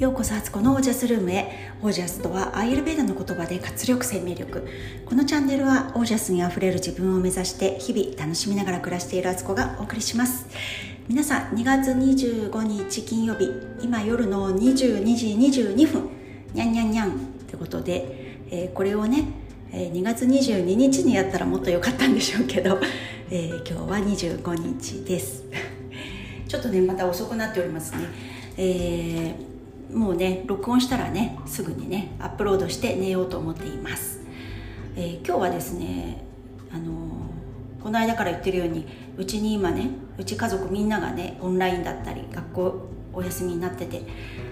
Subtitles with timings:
[0.00, 1.74] ようこそアツコのオージャスルームへ。
[1.82, 4.66] オージャスとはアイルベーダの言葉で活力生命力。
[5.04, 10.46] このチャンネルはオージャスにあふれる自分を目指して日々楽しみながら暮らしているアツコがお送りします。
[11.06, 13.50] 皆さん2月25日金曜日
[13.82, 16.08] 今夜の22時22分
[16.54, 17.12] にゃんにゃんにゃんっ
[17.46, 19.24] てことで、えー、これをね
[19.70, 22.80] 2月22日にやったらもっと良かったんでしょうけど、
[23.30, 25.44] えー、今日は25日です。
[26.48, 27.98] ちょっとねまた遅くなっておりますね。
[28.56, 29.49] えー、
[29.94, 34.20] もうね録音したらねすぐにねアップロードして寝ようと思っています、
[34.96, 36.24] えー、今日はですね
[36.72, 44.02] あのー、この間から言ってるようにうちに今ねうち家族みんながねオンラインだったり学校お休みになってて、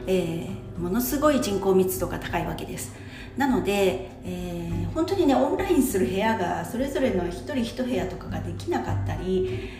[0.06, 2.92] えー、ものすごい人口密度が高いわけです。
[3.36, 9.70] なので、えー、本当にねオンラインする部屋がそれぞれの一人一部屋とかができなかったり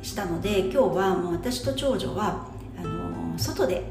[0.00, 3.84] したので今日はもう私と長女はあの外で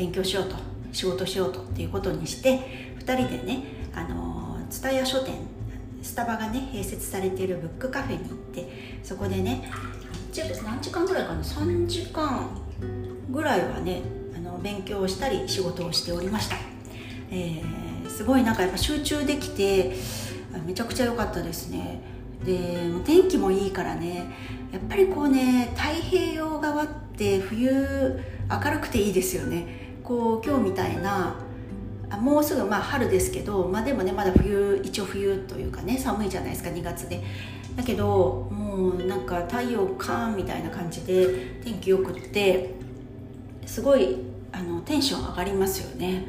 [0.00, 0.56] 勉強しようと
[0.92, 2.58] 仕事しようとっていうことにして
[3.00, 3.62] 2人でね
[3.94, 5.34] あの蔦屋書店
[6.02, 8.66] スタバがね併設されているブックカフェに行って
[9.02, 9.70] そこでね
[10.64, 12.48] 何時間ぐらいかな？3時間
[13.30, 14.00] ぐらいはね
[14.34, 16.56] あの勉強をしたり仕事をしておりました、
[17.30, 19.96] えー、すごいなんかやっぱ集中できて
[20.64, 22.00] めちゃくちゃ良かったですね。
[22.46, 22.56] で
[23.04, 24.32] 天気もいいからね
[24.72, 26.86] やっぱりこうね太平洋側っ
[27.18, 27.70] て冬
[28.48, 29.79] 明るくていいですよね。
[30.10, 31.36] こう今日みたいな
[32.20, 37.22] もうすぐまあ春ですけど、まあ、でもねまだ冬一応冬というかね寒いじゃないですか2月で。
[37.76, 42.74] だけどもうなんか太陽カーンみたいな感じで天気よくって
[43.64, 44.16] すごい
[44.50, 46.26] あのテンション上がりますよね。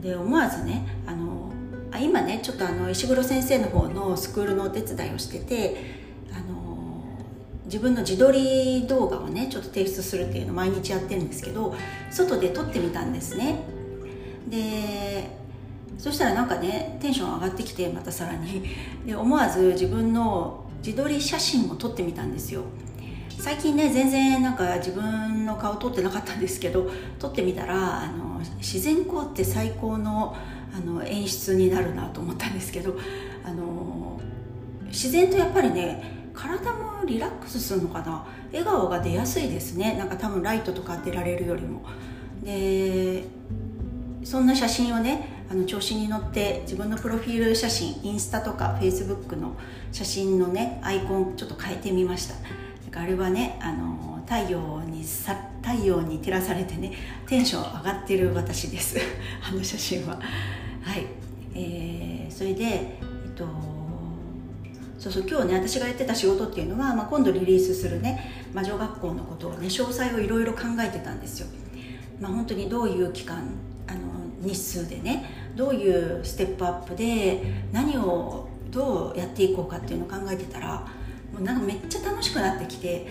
[0.00, 1.50] で思わずねあの
[1.90, 5.76] あ今ねちょっとあの石黒先生の方のスクールのお手伝いをしてて
[7.70, 11.72] 自分の自撮り動画をねちょっと提出するっていうのを毎日やってるんですけど
[12.10, 13.60] 外で撮ってみたんですね。
[14.48, 15.30] で
[15.96, 18.64] そしたらなんかねテンション上がってきてまたさらに。
[19.06, 22.62] で思わず自分の自撮り写真も撮ってみたんですよ。
[23.38, 30.36] 最近ね全然なんか自分の顔撮ってなかったんですけど撮ってみたらあの自然光って最高の
[30.72, 32.96] あの演出になるなと思ったんですけど
[33.44, 34.20] あの
[34.86, 38.26] 自然とやっぱりね体もリラックスするのかな？
[38.52, 39.96] 笑顔が出やすいですね。
[39.96, 41.82] なんか多分ライトとか当てられるよりも。
[42.42, 43.24] で
[44.24, 49.56] そんな写真をねあの調子に乗って自分のプロフィール写真インスタとかフェイスブックの
[49.92, 52.34] 写真のねアイコンちょっと変えてみました。
[52.90, 56.92] かあれはねあの太陽にさ太陽に照らされてね
[57.26, 58.98] テンション上がってる私です。
[59.48, 60.16] あの写真は。
[60.82, 61.06] はい。
[61.54, 63.44] えー、それでえっと
[65.00, 71.46] そうそう今日ね私がやってた仕事っていうのは、まあ、今度リリースするね魔女学校のことをね詳細をいろいろ考えてたんですよ。
[72.20, 73.38] まあ本当にどういう期間
[73.86, 74.00] あの
[74.42, 75.24] 日数でね
[75.56, 80.86] どういうステップアップで何をどうやっていこうかっていうのを考えてたら
[81.32, 83.06] もうなんかめっちゃ楽しくなってきて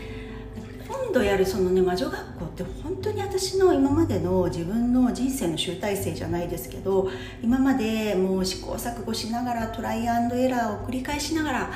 [0.90, 7.08] 今度やるそのね魔女学校って本当に私の今までの自分の人生の集大成じゃないですけど
[7.44, 11.72] 今までもう試行錯誤しながらトライアンドエラーを繰り返しながら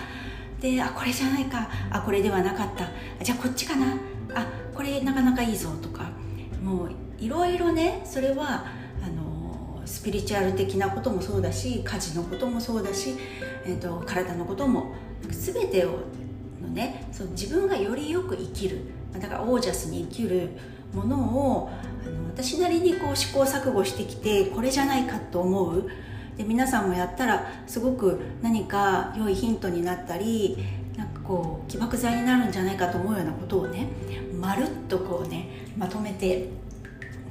[0.59, 2.89] であこれじゃないかあこれではなかった
[3.23, 3.97] じゃあこっちかな
[4.33, 6.09] あこれなかなかいいぞとか
[6.63, 8.65] もういろいろねそれは
[9.05, 13.15] あのスピリチュアル的なこともそうだし家事のこともそうだし、
[13.65, 14.95] えーと、体のことも
[15.29, 15.99] 全てを
[16.61, 19.02] のねその自分がよりよく生きる。
[19.19, 20.49] だからオージャスに生きる
[20.93, 21.69] ものを
[22.05, 25.89] あの私なりにこう試行錯誤してきてこれじゃないかと思う。
[26.37, 30.57] で皆さんもやったらすごく何か良いヒントになったり
[30.97, 33.87] なんかこう起爆剤になるんじゃないかと思うようなことをね
[34.39, 35.47] まるっとこうね
[35.77, 36.49] まとめて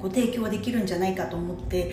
[0.01, 1.91] ご提供できるんじゃないかと思って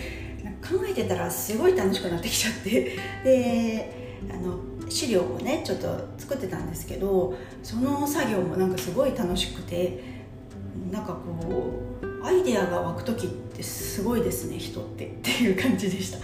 [0.61, 2.97] 考えてたらすごい楽しくなってきちゃって。
[3.23, 5.87] であの資料をねちょっと
[6.17, 7.33] 作ってたんですけど
[7.63, 10.03] その作業もなんかすごい楽しくて
[10.91, 16.17] なんかこうアイデアが湧く時ってすごいですね人ってっていう感じでした。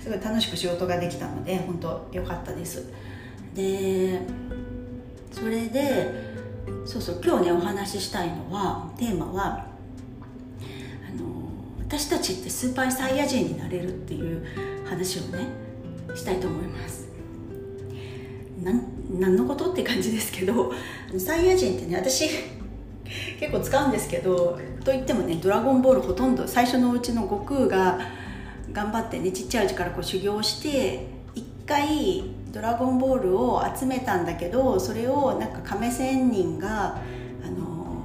[0.00, 2.92] すごい楽しく仕事ができたので本当良かったです。
[3.54, 4.20] で
[5.32, 6.28] それで
[6.84, 9.66] そうそう今日ねお話ししたいのはテーマは
[11.08, 11.26] あの
[11.78, 14.44] 私たちってスーパーサイヤ人になれるっていう
[14.86, 15.48] 話をね
[16.14, 17.07] したいと思います。
[18.62, 20.72] 何のことって感じですけど
[21.18, 22.28] サイヤ人ってね私
[23.38, 27.98] 結構使うんですけどといってもね「ドラゴンボール」ほとんど最初のうちの悟空が
[28.72, 36.96] 頑張ってねちっちゃいうちからこう修行して一回ドラゴンボールを集めたんだけどそれをなんか亀仙人が
[37.44, 38.02] あの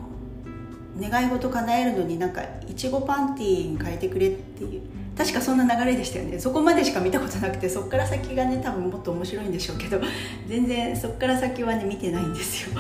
[1.00, 4.82] 願い事叶えるのになんかいちごパンティーに変えてくれっていう
[5.18, 6.40] 確かそんな流れでしたよね。
[6.40, 10.00] そこまでしか見たことなくてそこから先がね多分もっと面白いんでしょうけど
[10.48, 12.80] 全然そこから先はね見てないんですよ。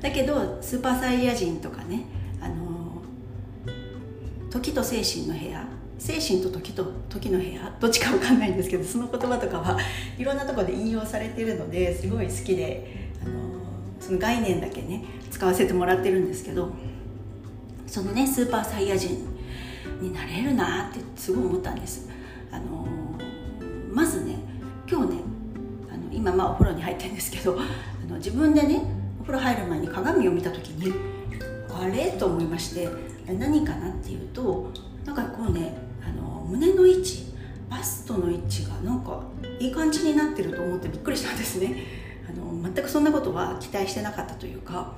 [0.00, 2.04] だけどスーパーサイヤ人とかね
[2.40, 3.02] あの
[4.50, 5.66] 時と精神の部屋
[5.98, 9.78] 精神と時と時の部屋どっちかわかんないんですけどその言葉とかは
[10.18, 13.32] いろんなところで引用されてるのですごい好きであの
[14.00, 16.72] その概念だけね使わせてもらってるんですけど
[17.86, 19.33] そのねスーパーサイヤ人
[20.00, 22.08] になれるなってすごい思ったんです。
[22.50, 22.86] あの
[23.92, 24.36] まずね
[24.90, 25.20] 今日ね
[25.92, 28.82] あの今まあお風呂に入ってるんですけどあの自分でね
[29.20, 30.92] お風呂入る前に鏡を見た時に
[31.70, 32.12] あれ？
[32.12, 32.88] と思いまして
[33.26, 34.70] 何かなっていうと
[35.04, 35.76] なんかこうね
[36.06, 37.32] あの胸の位置
[37.68, 39.22] バストの位置がなんか
[39.58, 42.04] いい感じになってると思ってびっくりしたんですね。
[42.28, 44.92] あの全くそんなことは期待してなかったというか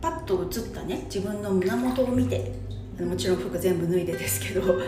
[0.00, 2.52] パッと映ったね自分の胸元を見て
[3.00, 4.78] もちろん服全部脱いでですけど あの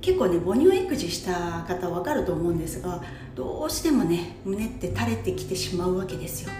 [0.00, 3.02] 結構ね母乳育児した方分かると思うんですが
[3.34, 6.50] どうしてもね胸って垂れてきてしまうわけですよ。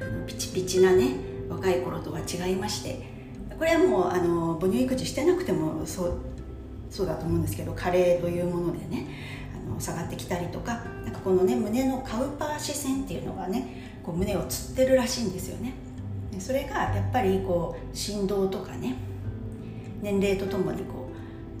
[0.00, 1.16] あのピチピチなね
[1.48, 3.16] 若い頃とは違いまして。
[3.58, 6.18] これはもうあの母乳育児してなくてもそう
[6.90, 9.06] そうだと思うんですけど加齢というものでね
[9.68, 15.72] あの下がってきたりとかなんかこのね胸のカウパー視線っていうのがねこう胸をつってるらしいんですよね。
[16.38, 18.94] それがやっぱりこう振動とかね。
[20.02, 21.08] 年齢とともにこ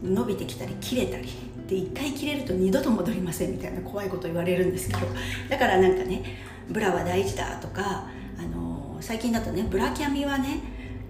[0.02, 1.26] う伸びてきたり切れたり
[1.66, 5.00] で一回切れると二度と戻りませんみたいな怖いこと言われるんですけど。
[5.48, 6.22] だからなんかね
[6.68, 8.08] ブラは大事だとか
[8.38, 10.60] あの最近だとねブラキャミはね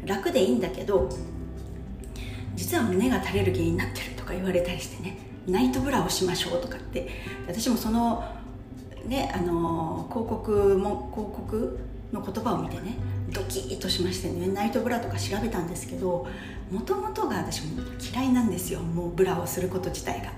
[0.04, 1.08] 楽でいいんだけど
[2.54, 7.08] 実は胸が垂れる原因になってるとか言われたりしてねナイトブラをしましょうとかって。
[7.46, 8.24] 私もその
[9.06, 11.78] ねあの広告も広告
[12.12, 12.96] の言葉を見てね
[13.44, 16.26] キッとしましてねナイトブラとか調べたんですけど
[16.70, 20.32] もともとが私も嫌いなんですよもうブラをすること自体が。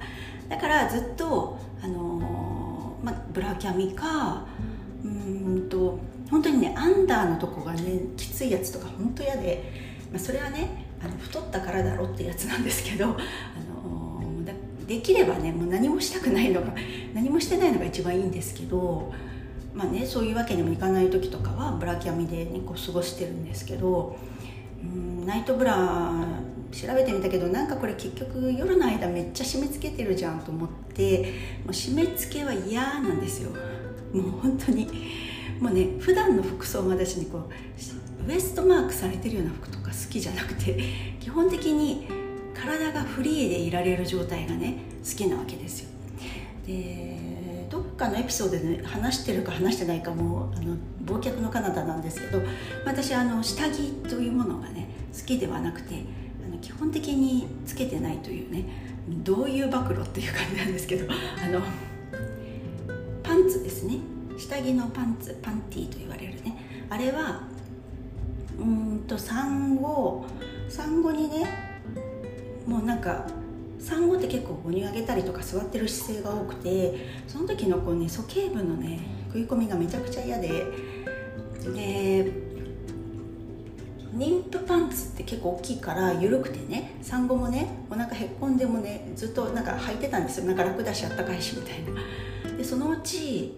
[0.49, 4.47] だからずっとあのー、まあ、ブラキャミか
[5.05, 5.99] うんと
[6.31, 9.73] 本当にねアンダーのとこがねきついやつとか本当嫌で、
[10.11, 16.75] まあ、それはねあの太ったからだろってやつなんですけど、あのー、できればねもう何もしたくないのが
[17.15, 19.13] 何もしてないのが一番いいんですけど
[19.79, 24.19] まあねそういうわけにもいかない時とかはブラキャミで、ね、こう過ごしてるんですけど
[24.83, 26.21] うんナイトブラ
[26.73, 31.33] 調べてみたけどなんかこれ結局夜の間めっちゃ締め付けてるじゃんと思って
[31.65, 33.51] もう締め付けは嫌なんですよ。
[34.13, 34.89] もう本当に。
[35.61, 40.79] もうね普段の服装も私にこうウエストマークされてるような服とか好きじゃなくて
[41.21, 42.07] 基本的に
[42.55, 45.89] 体がフリーでいられる状態がね好きなわけですよ。
[46.67, 47.17] で
[47.69, 52.43] どっかのエピソードで、ね、話してるか話してないかもあの忘却の彼方なんですけど
[52.85, 56.03] 私あの下着というものがね好きではなくて
[56.47, 58.65] あの基本的につけてないというね
[59.09, 61.61] どういう暴露っていう感じなんですけどあの
[63.23, 63.99] パンツですね。
[64.39, 66.87] 下着のパンツパンティーと言われるね。
[66.89, 67.43] あれは
[68.59, 70.25] うんと産後
[70.69, 71.47] 産後にね
[72.67, 73.27] もうなんか
[73.81, 76.95] 産後って結構母乳あげたりとか座ってる姿勢が多くて
[77.27, 80.49] その時のこうね鼠径部のね食い込みがめちゃくちゃ嫌で
[81.75, 82.49] で
[84.15, 90.47] 妊婦パンツって結構大きいから緩くてね産後もねお腹へっこんでもねずっとなんか履いてたんですよ。
[90.47, 92.57] なんか楽だしあったかいしみたいな。
[92.57, 93.55] でそのうち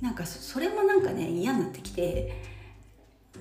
[0.00, 2.42] なんかそれもなんかね嫌になってきて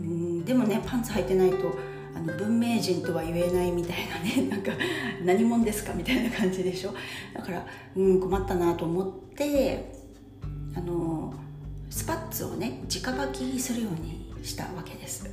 [0.02, 1.76] うんでもねパンツ履いてないと
[2.16, 4.72] あの文明人とは言えないみたいなね なんか
[5.24, 6.94] 何者ですかみたいな感じでしょ？
[7.34, 7.66] だから
[7.96, 9.92] うん困ったなと思って
[10.76, 11.34] あの
[11.90, 15.30] スパッツをね直履きするようにしたわけです。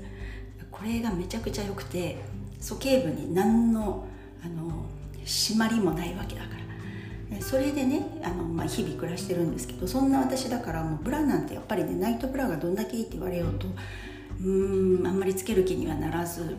[0.71, 2.17] これがめちゃくちゃ良くて
[2.61, 4.07] 鼠径部に何の
[4.43, 4.87] あの
[5.25, 6.61] 締まりもないわけだから。
[7.41, 13.69] それでねあの、まあ、日々暮らしてるんですけどそんな私だからもうブラなんてやっぱりねナイトブラがどんだけいいって言われようと
[14.45, 15.07] うん。
[15.07, 16.57] あんまりつける気にはならず。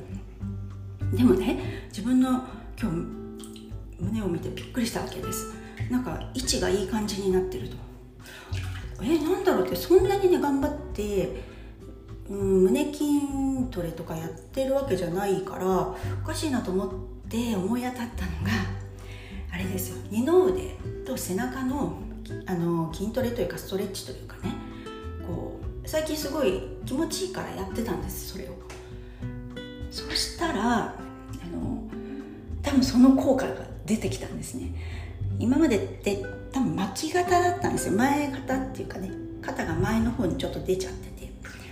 [1.13, 2.29] でもね自分の
[2.79, 2.97] 今日
[3.99, 5.53] 胸を見てびっくりしたわけです。
[5.89, 7.75] なんか位置がいい感じになってると。
[9.03, 11.43] えなんだろうってそんなにね頑張って
[12.29, 13.05] うん胸筋
[13.71, 15.95] トレとかやってるわけじゃないからお
[16.25, 16.89] かしいなと思っ
[17.29, 18.51] て思い当たったのが
[19.51, 19.97] あれですよ。
[20.09, 21.97] 二の腕と背中の
[22.45, 24.53] あの筋トレというかストレッチというかね。
[25.91, 28.53] 最近すごい気持ちいいからやってたんですそれを。
[29.91, 30.95] そしたらあ
[31.53, 31.83] の
[32.61, 34.73] 多分その効果が出てきたんですね。
[35.37, 37.97] 今までって多分巻き肩だったんですよ。
[37.97, 41.31] 前肩っていうかね肩が前の方にちょっと出ちゃってて。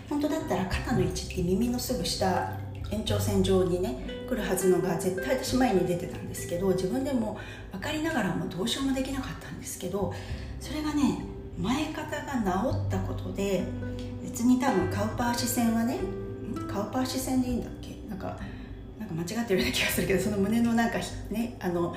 [0.10, 2.60] 本本当だったら肩の位置って耳のすぐ下
[2.92, 7.40] 延長線上にね来るはずのが絶対私前に出てたんですけど自分でも
[7.72, 10.14] 分かりながらもどうしようもできなかったんですけど
[10.60, 11.24] それがね
[11.58, 13.64] 前肩が治ったことで
[14.40, 16.00] 別に多分カウパー視線はね
[16.72, 17.98] カウパー視線でいいんだっけ？
[18.10, 18.38] なんか
[18.98, 21.94] なんか間違ってるような気がするけどその胸のなんかねあの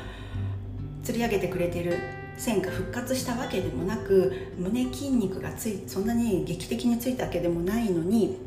[1.04, 1.96] 釣り上げてくれてる
[2.36, 8.38] 線が復活したわけでもなく胸筋肉がついそんなに劇的についたわけでもないのに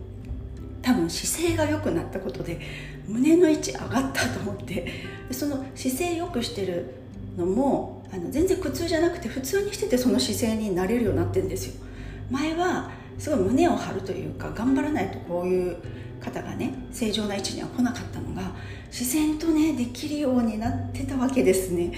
[0.81, 2.59] 多分姿勢が良くなったことで
[3.07, 4.91] 胸の位置上がったと思って
[5.31, 6.95] その姿勢良くしてる
[7.37, 11.85] のもあの全然苦痛じゃなくて普通にしててその姿勢になれるようになってるんですよ。
[12.29, 15.77] 前はすごい胸を張るというか頑張らないとこういう
[16.19, 18.51] 肩がね正常な位置には来なかったのが
[18.87, 21.91] 自然とねできるようになってたわけですね。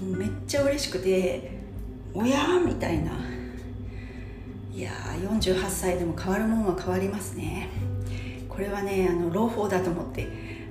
[0.00, 1.50] めっちゃ嬉しくて
[2.14, 3.12] おやみたいな。
[4.72, 7.68] いやー48歳でも変わるもんは変わりますね。
[8.48, 10.28] これはねあの朗報だと思って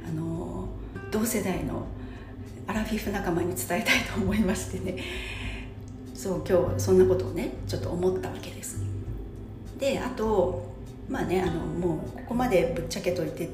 [0.08, 0.68] あの
[1.12, 1.88] 同世代の
[2.68, 5.04] アラフィフ仲間に伝えたいと思いましてね。
[6.14, 8.85] そう今日そんなことをねちょっと思ったわけです。
[9.80, 10.74] であと
[11.10, 13.50] まあねあのもうここまでぶっちゃけといて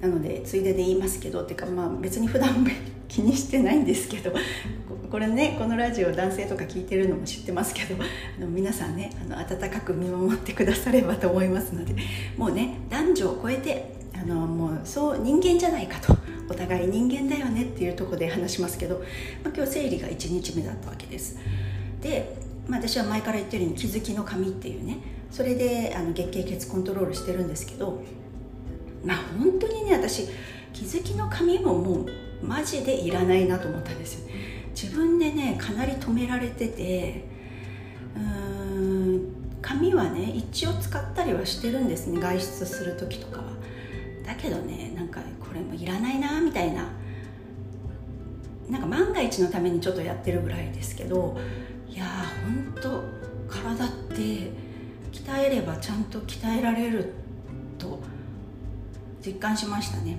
[0.00, 2.66] なのでついでで言いますけどっていうかまあ別に普段
[3.08, 4.32] 気にしてないんですけど
[5.10, 11.94] これねこのラジオ男性とか聞いてるのも知ってますけどあの皆さんねあの温かく見守ってくださればと思いますので
[12.36, 16.16] もうね男女を超えてあのもうそう人間じゃないかと
[16.48, 18.96] お互い人間だよねっていうとこで話しますけど、
[19.42, 21.38] まあ、今日生理が1日目だったわけです。
[22.02, 22.36] で、
[22.68, 24.98] まあ、私は前から言ってるように気づきの紙っていうね
[25.34, 28.00] それであの月経血コントロールしてるんですけど
[29.04, 30.28] まあ本当にね私
[30.72, 32.06] 気づきの紙ももう
[32.40, 34.28] マジでいらないなと思ったんですよ
[34.80, 37.24] 自分でねかなり止められてて
[38.14, 43.44] うーん紙はね一応使ったりはしてるんですね外出する時とかは。
[44.24, 46.88] だけどねなんかこれもいらないなみたいな。
[48.70, 51.36] なんか万が一のためにちょっとやってるぐらいですけど
[51.86, 53.04] いやーほんと
[53.46, 54.63] 体って
[55.24, 57.12] 鍛えればちゃんと鍛えられる
[57.78, 57.98] と
[59.24, 60.18] 実感しましたね。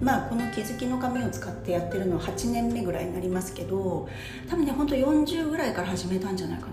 [0.00, 4.08] まあこの気づきの紙を使ってやってるのは8年目ぐらいになりますけど
[4.48, 6.72] 多分ねほんと40ぐらいから始めたんじゃないかな。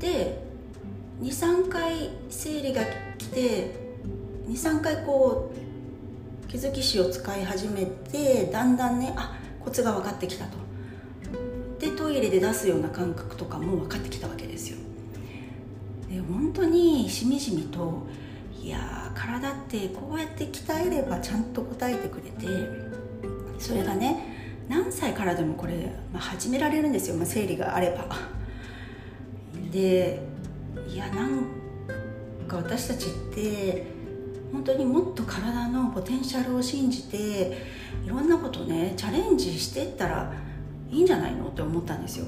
[0.00, 0.42] で
[1.22, 2.82] 23回生理が
[3.18, 3.70] 来て
[4.48, 10.58] 23回こう気づき紙を使い始めてだんだんねあコツが分かってきたと。
[11.78, 14.43] でトイレで出すような感覚とかも分かってきたわけ。
[16.14, 18.06] で本当にしみじみと
[18.62, 22.46] いや体ってこうやって鍛えればちゃんと答えてくれて
[23.58, 28.06] それがね何歳からでもこれ、まあ、始められるんですよ、まあ、生理があれば。
[29.72, 30.20] で
[30.88, 31.46] いやなん
[32.46, 33.86] か私たちって
[34.52, 37.58] 本当にもっと体のポテンシャルを信じて
[38.06, 40.32] いろんなことねチャレンジしていったら
[40.90, 42.26] いいんじゃないのって思ったんですよ。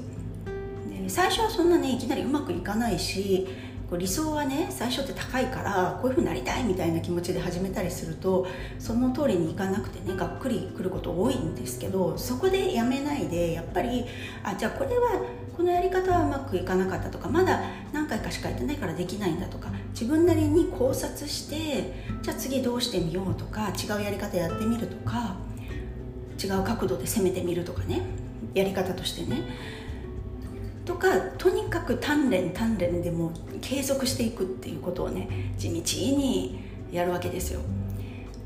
[0.89, 3.47] で最初はそんなねいきなりうまくいかないし
[3.89, 8.45] こう理想はね最初って高いからこういうふうになりたいみたいな気持ちで始めたりすると
[8.79, 14.05] その通りにいかなくてねがっくりくること多いんですけどそこでやめないでやっぱり
[14.43, 15.21] あじゃあこれは
[15.55, 17.61] このやり方はうまくいかなかったとかまだ
[17.93, 25.37] 何回かしかやってないからできないんだとか自分なりに考察してじゃあ次どうしてみようとか違うやり方やってみるとか
[26.43, 28.01] 違う角度で攻めてみるとかね
[28.53, 29.41] やり方としてね。
[30.87, 35.75] とかとにかく鍛錬鍛錬でも継続していくっていうことをね地道
[36.17, 37.59] にやるわけですよ。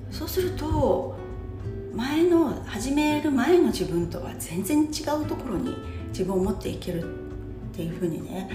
[0.09, 1.15] そうすると
[1.93, 5.75] 前の始める前の自分とは全然違うところに
[6.09, 8.49] 自分を持っていけるっていうふうにね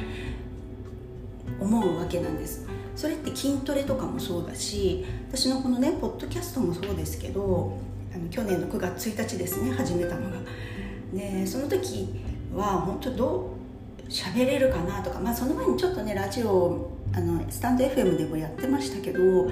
[1.61, 2.67] 思うわけなんです。
[2.97, 7.79] それって筋トレとかもそうだし私のこのねポッドキャストもそうですけど
[8.13, 10.39] あの去年の9月1日ですね始めたのが。
[11.15, 12.21] でその時
[12.53, 13.56] は本当ど
[14.09, 19.51] 喋れるかなとか、まあ、その前にちょっとねラジオあのスタンド FM でもやってましたけど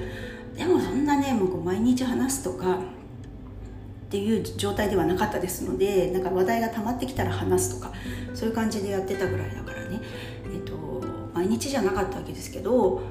[0.55, 7.91] でもそんなねもう毎日話すとかっていう状態ではなかったですのでなんか話題が溜まってきたら話すとか
[8.33, 9.99] そういう感じでやってたぐらいだからね、
[10.53, 13.01] えっと、毎日じゃなかったわけですけど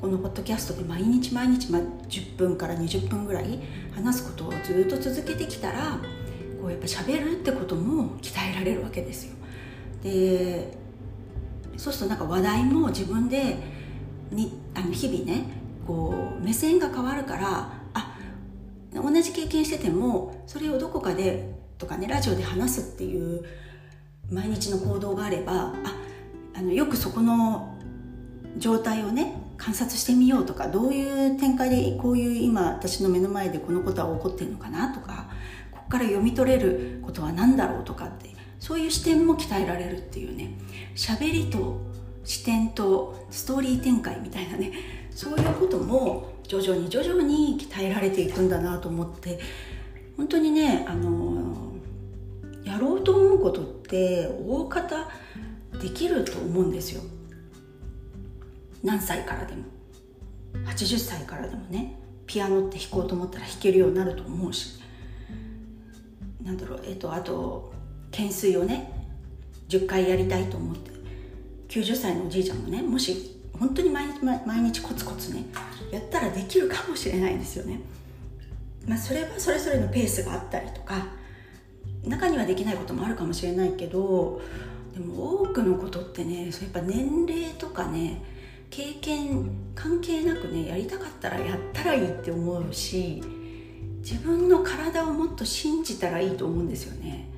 [0.00, 3.60] このポッドキャストで毎日毎日、ま、10分から20分ぐらい
[3.94, 5.98] 話すことをずっと続けてきたら
[6.60, 9.41] こうやっぱ喋るってことも鍛えられるわけですよ。
[10.02, 10.76] で
[11.76, 13.56] そうするとなんか話題も自分で
[14.30, 15.44] にあの日々ね
[15.86, 18.16] こう目線が変わるからあ
[18.94, 23.44] 同じ経験しててもそれをどこかでとかねラジオで話すっていう
[24.30, 25.74] 毎日の行動があればあ
[26.54, 27.76] あのよくそこの
[28.58, 35.30] 状態をね観察してみようとかどういう展開でこういう今私の目の前でこのことは起こってるのかなとか
[35.70, 40.52] ここから読み取れることは何だろうとかってそういう視点も鍛えられるっていうね。
[40.94, 41.80] 喋りと
[42.22, 44.72] 視点とストーリー展開みたいなね。
[45.10, 49.40] そういうことも徐々に徐々に鍛えられていくんだなと思って。
[50.16, 51.72] 本当にねあの
[52.62, 55.08] やろうと思うことって大方
[55.80, 57.02] できると思うんですよ。
[58.84, 59.64] 何歳からでも。
[60.66, 61.98] 80歳からでもね。
[62.26, 64.80] ピアノって弾こうと思ったら弾けるようになると思うし。
[66.40, 66.80] なんだろう。
[66.84, 67.71] えっ、とあと
[68.12, 68.92] 懸垂をね
[69.68, 70.92] 10回やりたいと思って
[71.68, 75.46] 90歳のおじいちゃんもねもし本当に毎日毎日コツコツね
[75.90, 77.80] やったらできるかもしれないんですよね。
[78.86, 81.06] まあ、それはそれぞれのペースがあったりとか
[82.04, 84.40] 中にはできないこともあるかもしれないけど
[84.92, 88.20] でも多くのことってねそうやっぱ年齢とかね
[88.70, 93.22] 経験関係なくねやりたかったらやったらいいって思うし
[94.00, 97.31] 自分の体をもっと信じたらいいと思うんですよね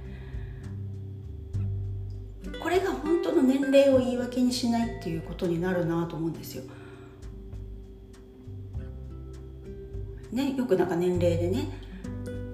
[2.65, 6.65] これが本当の年齢を言い訳にしないっていうことになるなと思うんですよ。
[10.33, 11.69] ねよくなんか年齢でね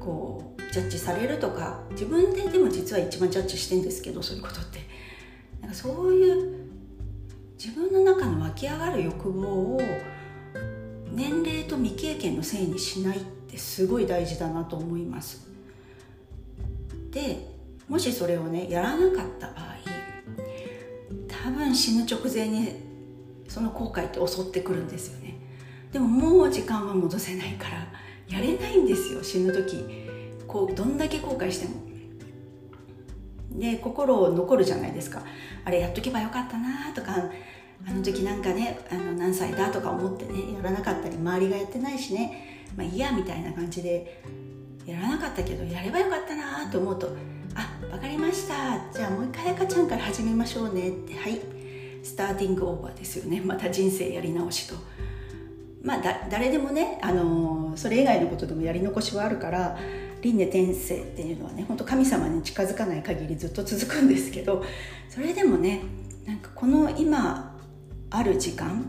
[0.01, 4.81] こうジャッジされるとか自分ででも実は一番ジャッジしてんですけどそういうことって。
[5.61, 6.67] なんかそういう
[7.57, 9.81] 自分の中の湧き上がる欲望を
[11.13, 15.47] 年齢と未経験のせいにしないってすごい大事だなと思います。
[17.13, 17.47] で
[17.89, 19.70] もしそれをねやらなかった場合
[21.43, 22.75] 多分死ぬ直前に
[23.49, 25.35] その後悔って襲ってくるんですよね。
[25.93, 27.89] でももう時間は戻せないから
[28.29, 29.85] やれないんですよ死ぬ時。
[30.47, 31.75] こうどんだけ後悔しても。
[33.53, 35.23] で心残るじゃないですか。
[35.65, 37.31] あれやっとけばよかったなとか
[37.87, 44.23] あの時なんかねあの何歳だとか思ってねやらなかったり周りがやってないしねまあいいやみたいな感じで
[44.87, 47.09] やらなかったけどやればよかったなと思うと
[47.55, 48.81] あわかりました。
[48.93, 51.15] じゃあもう一回赤ちゃんから始めましょうねって。
[51.15, 51.41] はい。
[52.03, 53.41] スターティングオーバーですよね。
[53.41, 54.75] また人生やり直しと。
[55.83, 59.79] まあ誰でもね、あの、それ以外のことでもやり残しはあるから
[60.23, 64.65] 輪廻転生っていうのはね本当神様に近づかない限りずっと続くんですけど
[65.09, 65.81] それでもね
[66.27, 67.57] なんかこの今
[68.11, 68.85] ある時間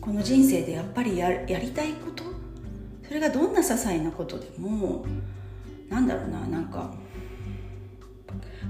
[0.00, 2.24] この人生でやっぱりややりたいこと
[3.06, 5.04] それがどんな些細なことでも
[5.92, 6.90] なんだろうななんか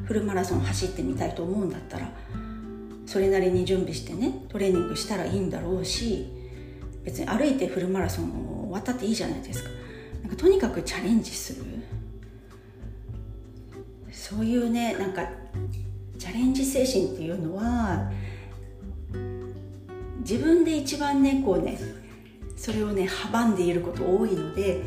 [0.05, 2.11] フルマラソン走ってみたいと思うんだったら
[3.07, 6.27] それなりに準備してねトレーニングしたらいいんだろうし
[7.05, 9.71] 別に歩いてフルマラソン終わったっていいじゃないですか。
[10.23, 11.65] なんかとにかくチャレンジする。
[14.13, 15.29] そういうねなんか
[16.19, 18.11] チャレンジ精神っていうのは
[20.21, 21.79] 自分で一番ねこうね
[22.57, 24.83] それをね阻んでいること多いので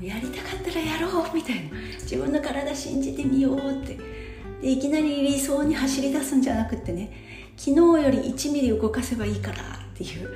[0.00, 1.70] うやりたかったらやろうみたいな。
[2.00, 3.98] 自分の体信じてみようって。
[4.60, 7.12] でいきなり理想に走り出すんじゃなくてね。
[7.56, 10.30] 昨日より1ミリ動かせばいいからっていう。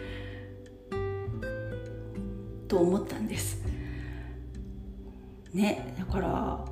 [2.69, 3.67] と思ったんです。
[5.57, 6.65] ねだから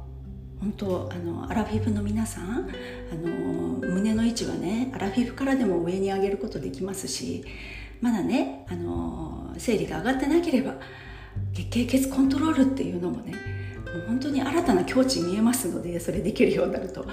[0.60, 2.70] 本当あのアラフィフの皆さん
[3.10, 3.30] あの
[3.88, 7.44] 胸の位置はねアラフィフからでも上に上げることできますし
[8.00, 10.74] まだねあの生理が上がってなければ
[11.54, 13.32] 月経血コントロールっていうのもね
[13.94, 17.06] もう本当に新たな境地見えますのでそれできるようになると。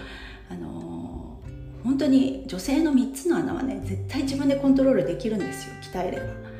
[0.49, 0.91] あの
[1.83, 6.51] 本当に女性の3つの穴はね絶対自分でコントロールできるんですよ鍛えれば。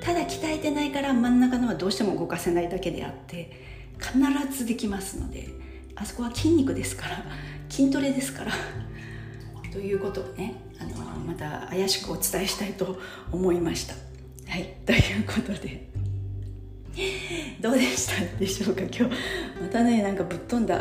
[0.00, 3.50] ただ鍛えてないから真ん中のはどうしても動かせないだけであって
[3.98, 4.18] 必
[4.54, 5.48] ずできますので
[5.94, 7.24] あそこは筋肉ですから
[7.70, 8.52] 筋トレですから
[9.72, 12.98] ということをねあのまた怪しくお伝えしたいと
[13.32, 13.94] 思いました。
[14.50, 16.03] はいということで。
[17.60, 18.82] どうでしたでしょうか？
[18.82, 19.02] 今日
[19.60, 20.80] またねなんかぶっ飛んだ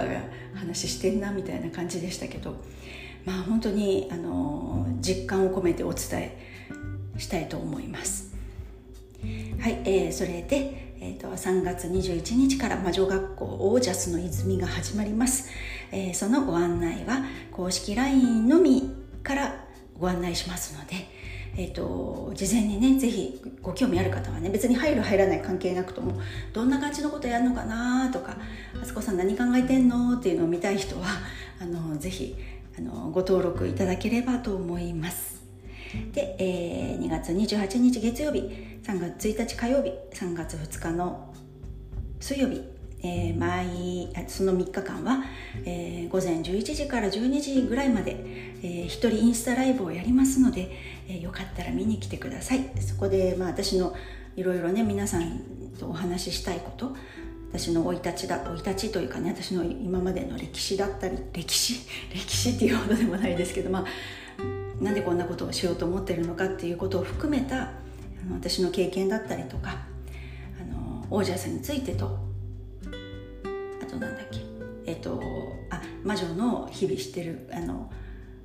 [0.53, 2.55] 話してんなみたいな感じでしたけど。
[3.25, 6.37] まあ本当にあの実感を込めてお伝え
[7.17, 8.33] したいと思います。
[9.61, 15.49] はい、えー、それでえーと、3月21日から魔女学校オージャスの泉が始まります、
[15.91, 18.89] えー、そのご案内は公式 LINE のみ
[19.21, 19.65] から
[19.99, 20.95] ご案内しますので、
[21.55, 26.19] えーと、事前にねぜひご興味ある方はね別に入る入らない関係なくとも
[26.51, 28.37] どんな感じのことやるのかなとか
[28.81, 31.05] あつこさん何考えてんのっていうのを見たい人は
[31.61, 32.35] あのぜひ
[32.77, 35.43] あのご登録いただければと思います。
[36.11, 38.39] で、えー、2月28日月曜日
[38.81, 41.31] 3月1日火曜日3月2日の
[42.19, 42.63] 水曜日、
[43.03, 45.25] えー、毎その3日間は、
[45.65, 48.15] えー、午前11時から12時ぐらいまで、
[48.63, 50.71] えー、一人インスタライブをやりますので、
[51.09, 52.65] えー、よかったら見に来てください。
[52.79, 53.93] そこで、まあ、私の
[54.35, 55.39] いろいろね皆さん
[55.79, 56.95] とお話ししたいこと
[57.51, 61.75] 私の生い立ちだ生い立ちというかね私の今までの歴史だったり歴史？
[62.11, 67.69] 歴史っていうほどでもないですけどまあなんでこんなことをしようと思ってるのかっていうことを含めたあ
[68.27, 69.83] の私の経験だったりとか
[70.59, 72.17] あのオージャスについてと
[73.93, 74.39] となんだっけ？
[74.85, 75.21] えっ、と
[75.69, 77.91] あ魔女の日々してるあの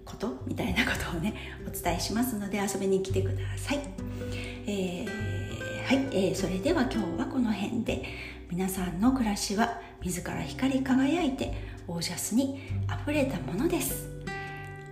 [0.04, 0.42] こと？
[0.46, 1.34] みたいなことをね
[1.66, 3.80] お伝えしますので遊びに来てください。
[4.66, 5.06] えー、
[5.84, 8.04] はい、えー、それでは今日はこの辺で。
[8.50, 11.52] 皆さんの暮らしは自ら光り輝いて
[11.86, 14.08] オージャスにあふれたものです。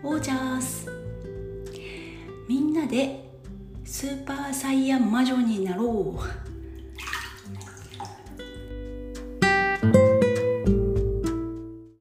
[0.02, 0.90] オージャス。
[2.46, 3.24] みんなで
[3.82, 6.45] スーパーサイヤ魔女になろう。